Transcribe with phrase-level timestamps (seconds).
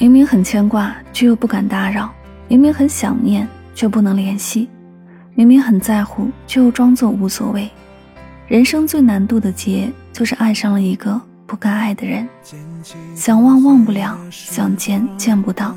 [0.00, 2.08] 明明很牵挂，却又不敢打扰；
[2.48, 4.66] 明明很想念，却不能联系；
[5.34, 7.68] 明明很在乎，却又装作无所谓。
[8.48, 12.26] 人生最难渡的劫，就是爱上了一个不该爱的人。
[13.14, 15.76] 想忘忘不了，想见见不到，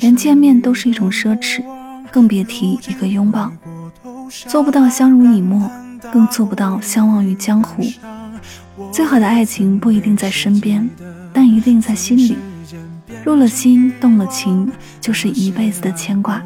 [0.00, 1.62] 连见面都是一种奢侈，
[2.10, 3.52] 更别提一个拥抱。
[4.28, 5.70] 做不到相濡以沫，
[6.12, 7.84] 更做不到相忘于江湖。
[8.90, 10.90] 最好的爱情不一定在身边，
[11.32, 12.36] 但一定在心里。
[13.24, 16.42] 入了心，动了情，就是一辈子的牵挂。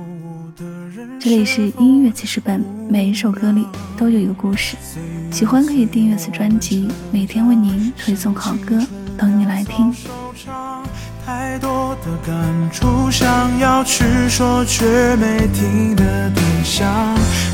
[1.18, 4.76] 这里是音乐记事本，每一首歌里都有一个故事。
[5.30, 8.78] 喜欢可以订阅此专辑，每天为您推送好歌，
[9.16, 9.92] 等你来听。
[11.24, 14.84] 太多的感触想要去说，却
[15.16, 16.86] 没听的对象。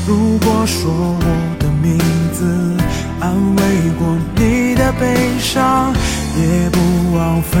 [0.05, 1.97] 如果说我的名
[2.33, 2.45] 字
[3.19, 3.63] 安慰
[3.97, 5.91] 过你的悲伤，
[6.37, 7.59] 也不枉费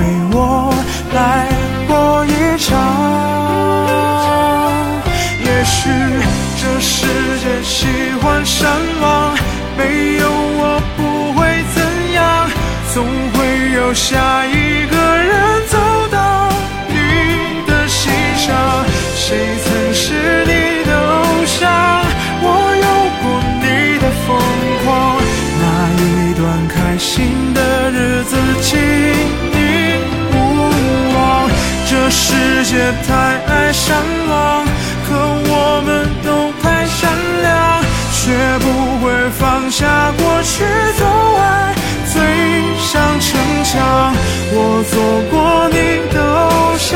[7.63, 7.87] 喜
[8.21, 8.69] 欢善
[9.01, 9.35] 忘，
[9.77, 11.41] 没有我不会
[11.73, 11.77] 怎
[12.13, 12.49] 样，
[12.93, 13.37] 总会
[13.71, 15.31] 有下一个人
[15.67, 15.77] 走
[16.11, 16.51] 到
[16.89, 16.93] 你
[17.65, 18.51] 的心上。
[19.15, 19.25] 谁
[19.63, 20.13] 曾是
[20.45, 20.51] 你
[20.85, 21.13] 的偶
[21.45, 21.61] 像？
[22.45, 22.45] 我
[22.85, 22.87] 有
[23.21, 23.23] 过
[23.63, 23.65] 你
[23.99, 24.27] 的疯
[24.83, 24.87] 狂，
[25.61, 25.63] 那
[26.03, 26.03] 一
[26.35, 27.13] 段开心
[27.53, 27.59] 的
[27.91, 28.69] 日子，请
[29.53, 29.55] 你
[30.33, 30.35] 勿
[31.15, 31.17] 忘。
[31.89, 32.71] 这世界
[33.07, 33.09] 太
[33.47, 33.95] 爱善
[34.27, 34.31] 忘，
[35.07, 35.09] 可
[35.47, 35.52] 我
[39.75, 40.63] 下过去，
[40.99, 41.03] 走
[41.35, 41.73] 爱
[42.05, 42.21] 最
[42.77, 43.25] 上逞
[43.63, 43.73] 强。
[44.53, 44.55] 我
[44.91, 45.77] 做过你
[46.13, 46.93] 的偶像，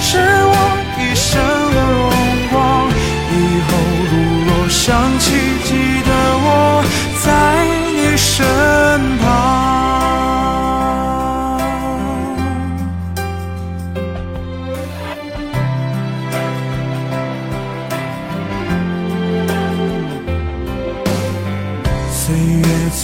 [0.00, 0.52] 是我
[0.98, 1.38] 一生
[1.70, 2.10] 的荣
[2.50, 2.90] 光。
[3.30, 3.70] 以后
[4.10, 4.12] 如
[4.48, 5.26] 若想起
[5.62, 5.97] 记，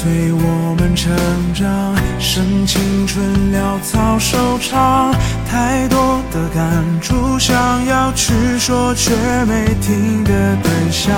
[0.05, 1.11] 月催我们成
[1.55, 5.15] 长，剩青春潦草收场。
[5.51, 9.13] 太多的感触想要去说，却
[9.47, 11.15] 没听的对象。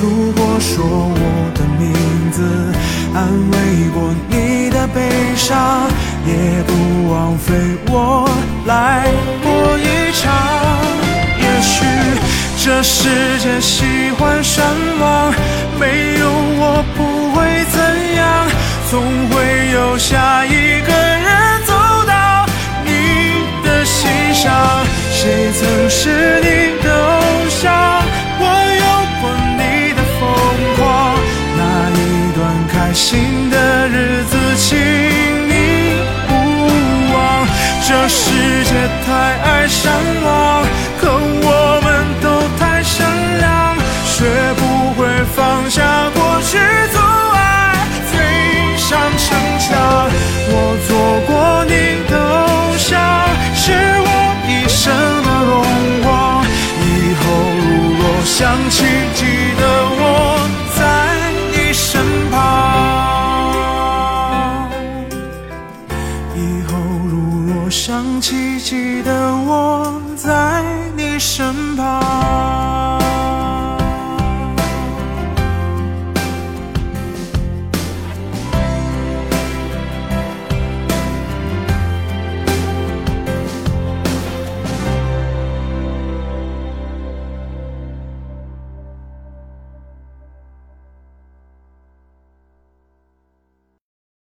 [0.00, 1.92] 如果说我的名
[2.32, 2.42] 字
[3.14, 5.88] 安慰过你的悲伤，
[6.26, 7.54] 也不枉费
[7.88, 8.28] 我
[8.66, 9.06] 来
[9.44, 10.32] 过一场。
[11.38, 11.84] 也许
[12.64, 14.64] 这世界喜欢善
[15.00, 15.32] 忘，
[15.78, 16.28] 没有
[16.58, 17.07] 我不。
[18.90, 21.74] 总会有下一个人走
[22.06, 22.46] 到
[22.86, 22.90] 你
[23.62, 24.50] 的心上。
[25.12, 28.02] 谁曾是你的偶像？
[28.40, 28.42] 我
[28.80, 28.84] 有
[29.20, 29.22] 过
[29.58, 30.20] 你的疯
[30.76, 30.80] 狂。
[31.58, 31.60] 那
[31.90, 32.38] 一段
[32.72, 34.66] 开心的日子，请
[35.48, 35.52] 你
[36.30, 36.32] 勿
[37.12, 37.46] 忘。
[37.86, 38.72] 这世界
[39.04, 39.08] 太
[39.42, 39.92] 爱善
[40.24, 40.64] 忘，
[58.38, 58.84] 想起，
[59.16, 59.24] 记
[59.58, 59.66] 得
[59.98, 60.80] 我在
[61.50, 62.00] 你身
[62.30, 62.36] 旁。
[66.36, 66.38] 以
[66.68, 66.70] 后
[67.10, 67.16] 如
[67.48, 69.10] 若想起，记得
[69.44, 70.62] 我在
[70.96, 72.47] 你身旁。